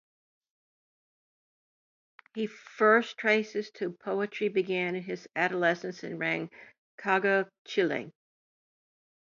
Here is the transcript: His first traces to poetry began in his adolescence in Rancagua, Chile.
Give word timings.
His 2.33 2.49
first 2.49 3.19
traces 3.19 3.69
to 3.75 3.91
poetry 3.91 4.47
began 4.49 4.95
in 4.95 5.03
his 5.03 5.27
adolescence 5.35 6.03
in 6.03 6.17
Rancagua, 6.17 7.47
Chile. 7.65 8.11